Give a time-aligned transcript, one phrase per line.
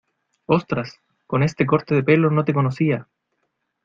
[0.47, 0.97] Ostras,
[1.27, 3.07] con este corte de pelo no te conocía.